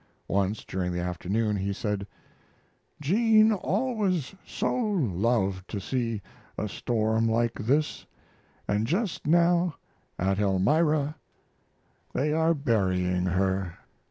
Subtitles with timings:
[0.27, 2.07] Once, during the afternoon, he said:
[2.99, 6.23] "Jean always so loved to see
[6.57, 8.07] a storm like this,
[8.67, 9.75] and just now
[10.17, 11.17] at Elmira
[12.13, 13.77] they are burying her."